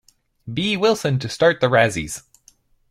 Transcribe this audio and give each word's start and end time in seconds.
B. 0.51 0.75
Wilson 0.75 1.19
to 1.19 1.29
start 1.29 1.61
the 1.61 1.67
Razzies. 1.67 2.23